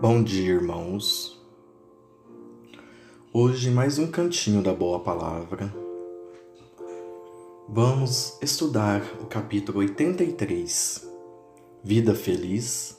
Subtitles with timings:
[0.00, 1.36] Bom dia, irmãos.
[3.32, 5.74] Hoje, mais um cantinho da Boa Palavra.
[7.68, 11.04] Vamos estudar o capítulo 83,
[11.82, 12.96] Vida Feliz,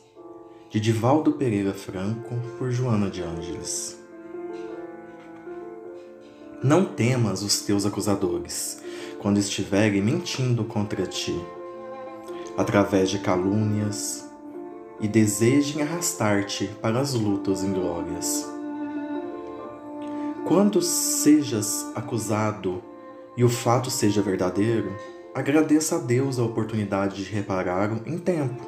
[0.70, 3.98] de Divaldo Pereira Franco, por Joana de Ângeles.
[6.62, 8.84] Não temas os teus acusadores,
[9.20, 11.34] quando estiverem mentindo contra ti,
[12.58, 14.29] através de calúnias,
[15.00, 18.48] e desejem arrastar-te para as lutas inglórias.
[20.46, 22.82] Quando sejas acusado
[23.38, 24.96] e o fato seja verdadeiro,
[25.34, 28.68] agradeça a Deus a oportunidade de repará-lo em tempo,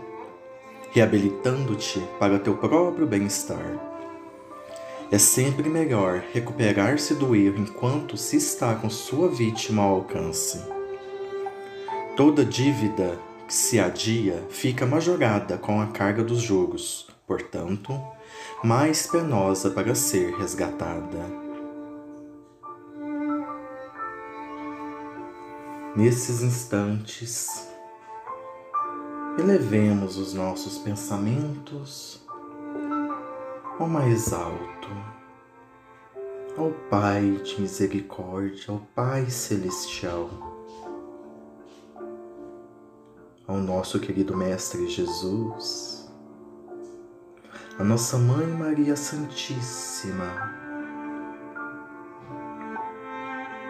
[0.91, 3.91] reabilitando-te para teu próprio bem-estar.
[5.11, 10.61] É sempre melhor recuperar-se do erro enquanto se está com sua vítima ao alcance.
[12.15, 13.19] Toda dívida
[13.51, 17.91] se adia, fica majorada com a carga dos juros, portanto,
[18.63, 21.19] mais penosa para ser resgatada.
[25.97, 27.67] Nesses instantes,
[29.37, 32.25] elevemos os nossos pensamentos
[33.77, 34.87] ao mais alto,
[36.57, 40.50] ao Pai de misericórdia, ao Pai celestial
[43.51, 46.09] ao nosso querido Mestre Jesus,
[47.77, 50.23] a nossa Mãe Maria Santíssima,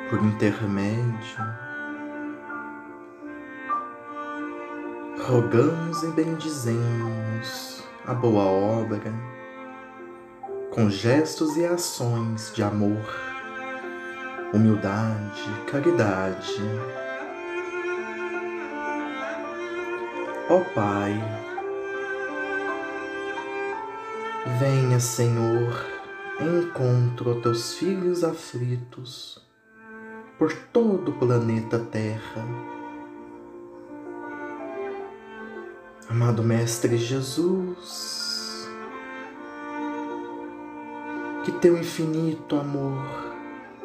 [0.07, 1.39] por intermédio,
[5.27, 9.11] rogamos e bendizemos a boa obra,
[10.69, 13.03] com gestos e ações de amor,
[14.53, 16.61] humildade, caridade,
[20.49, 21.13] Ó Pai,
[24.59, 25.85] venha, Senhor,
[26.39, 29.41] em encontro a teus filhos aflitos
[30.37, 32.45] por todo o planeta Terra.
[36.09, 38.67] Amado Mestre Jesus,
[41.45, 43.05] que teu infinito amor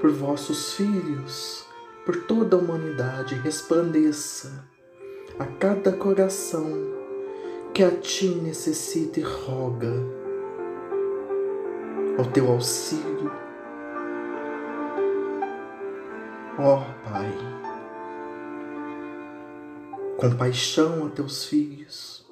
[0.00, 1.64] por vossos filhos,
[2.04, 4.75] por toda a humanidade resplandeça
[5.38, 6.64] a cada coração
[7.74, 9.92] que a ti necessita e roga
[12.18, 13.30] ao teu auxílio.
[16.58, 17.30] Ó oh, Pai,
[20.16, 22.26] compaixão a teus filhos,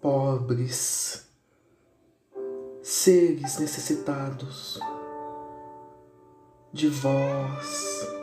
[0.00, 1.28] pobres,
[2.80, 4.78] seres necessitados
[6.72, 8.17] de vós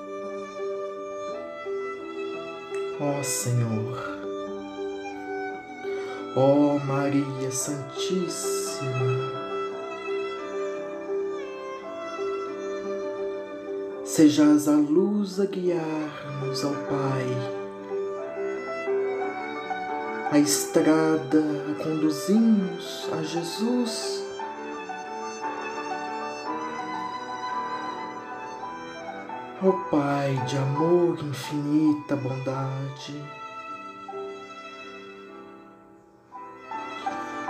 [3.00, 4.16] ó Senhor.
[6.35, 9.31] Ó Maria Santíssima,
[14.03, 17.28] sejas a luz a guiar-nos ao Pai,
[20.31, 24.25] a estrada a conduzir-nos a Jesus
[29.63, 33.23] Ó oh Pai de amor, infinita bondade,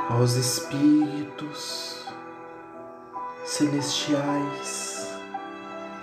[0.08, 2.06] aos Espíritos
[3.44, 5.18] celestiais,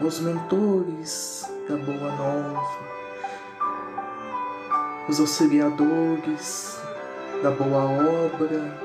[0.01, 2.79] aos mentores da Boa Nova,
[5.09, 6.81] os auxiliadores
[7.45, 8.77] da boa obra,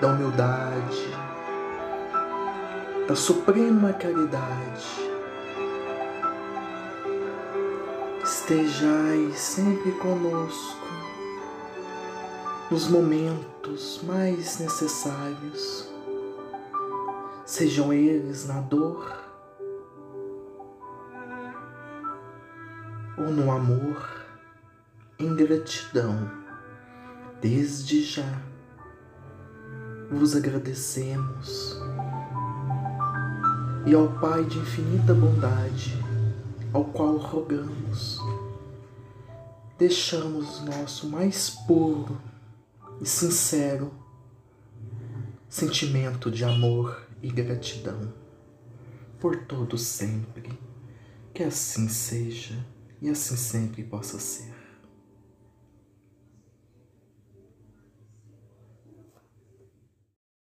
[0.00, 1.10] da humildade,
[3.08, 5.05] da suprema caridade
[8.26, 10.88] estejais sempre conosco
[12.68, 15.88] nos momentos mais necessários,
[17.44, 19.16] sejam eles na dor
[23.16, 24.26] ou no amor,
[25.20, 26.28] em gratidão,
[27.40, 28.42] desde já
[30.10, 31.80] vos agradecemos.
[33.86, 36.05] E ao Pai de infinita bondade,
[36.72, 38.20] ao qual rogamos
[39.78, 42.18] deixamos nosso mais puro
[43.00, 43.92] e sincero
[45.48, 48.12] sentimento de amor e gratidão
[49.20, 50.50] por todo sempre.
[51.34, 52.66] Que assim seja
[53.00, 54.55] e assim sempre possa ser.